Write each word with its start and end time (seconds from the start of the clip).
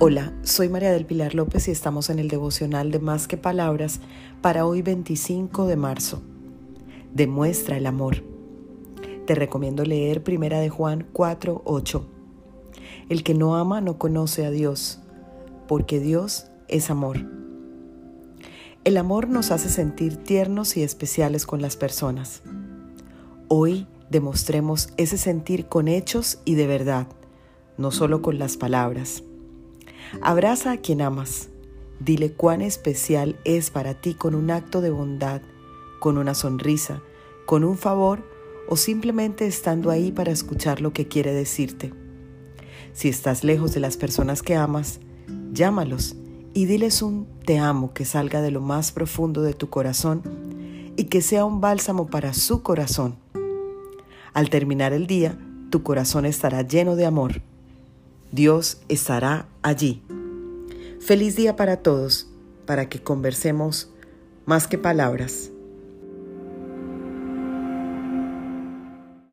Hola, 0.00 0.32
soy 0.44 0.68
María 0.68 0.92
del 0.92 1.06
Pilar 1.06 1.34
López 1.34 1.66
y 1.66 1.72
estamos 1.72 2.08
en 2.08 2.20
el 2.20 2.28
devocional 2.28 2.92
de 2.92 3.00
Más 3.00 3.26
que 3.26 3.36
Palabras 3.36 3.98
para 4.40 4.64
hoy 4.64 4.80
25 4.80 5.66
de 5.66 5.74
marzo. 5.74 6.22
Demuestra 7.12 7.76
el 7.76 7.84
amor. 7.84 8.22
Te 9.26 9.34
recomiendo 9.34 9.84
leer 9.84 10.22
Primera 10.22 10.60
de 10.60 10.68
Juan 10.68 11.04
4, 11.12 11.62
8. 11.64 12.06
El 13.08 13.24
que 13.24 13.34
no 13.34 13.56
ama 13.56 13.80
no 13.80 13.98
conoce 13.98 14.46
a 14.46 14.52
Dios, 14.52 15.00
porque 15.66 15.98
Dios 15.98 16.46
es 16.68 16.90
amor. 16.90 17.26
El 18.84 18.98
amor 18.98 19.28
nos 19.28 19.50
hace 19.50 19.68
sentir 19.68 20.16
tiernos 20.16 20.76
y 20.76 20.84
especiales 20.84 21.44
con 21.44 21.60
las 21.60 21.76
personas. 21.76 22.44
Hoy 23.48 23.88
demostremos 24.10 24.90
ese 24.96 25.18
sentir 25.18 25.66
con 25.66 25.88
hechos 25.88 26.38
y 26.44 26.54
de 26.54 26.68
verdad, 26.68 27.08
no 27.78 27.90
solo 27.90 28.22
con 28.22 28.38
las 28.38 28.56
palabras. 28.56 29.24
Abraza 30.20 30.72
a 30.72 30.76
quien 30.78 31.02
amas. 31.02 31.48
Dile 32.00 32.32
cuán 32.32 32.60
especial 32.60 33.38
es 33.44 33.70
para 33.70 33.94
ti 33.94 34.14
con 34.14 34.34
un 34.34 34.50
acto 34.50 34.80
de 34.80 34.90
bondad, 34.90 35.42
con 35.98 36.18
una 36.18 36.34
sonrisa, 36.34 37.02
con 37.46 37.64
un 37.64 37.76
favor 37.76 38.22
o 38.68 38.76
simplemente 38.76 39.46
estando 39.46 39.90
ahí 39.90 40.12
para 40.12 40.30
escuchar 40.30 40.80
lo 40.80 40.92
que 40.92 41.08
quiere 41.08 41.32
decirte. 41.32 41.92
Si 42.92 43.08
estás 43.08 43.44
lejos 43.44 43.72
de 43.72 43.80
las 43.80 43.96
personas 43.96 44.42
que 44.42 44.54
amas, 44.54 45.00
llámalos 45.52 46.16
y 46.54 46.66
diles 46.66 47.02
un 47.02 47.26
te 47.44 47.58
amo 47.58 47.92
que 47.94 48.04
salga 48.04 48.42
de 48.42 48.50
lo 48.50 48.60
más 48.60 48.92
profundo 48.92 49.42
de 49.42 49.54
tu 49.54 49.70
corazón 49.70 50.22
y 50.96 51.04
que 51.04 51.22
sea 51.22 51.44
un 51.44 51.60
bálsamo 51.60 52.08
para 52.08 52.34
su 52.34 52.62
corazón. 52.62 53.16
Al 54.34 54.50
terminar 54.50 54.92
el 54.92 55.06
día, 55.06 55.38
tu 55.70 55.82
corazón 55.82 56.26
estará 56.26 56.62
lleno 56.62 56.96
de 56.96 57.06
amor. 57.06 57.42
Dios 58.30 58.80
estará 58.88 59.48
allí. 59.62 60.02
Feliz 61.00 61.36
día 61.36 61.56
para 61.56 61.78
todos, 61.78 62.28
para 62.66 62.88
que 62.88 63.02
conversemos 63.02 63.90
más 64.44 64.66
que 64.66 64.76
palabras. 64.76 65.50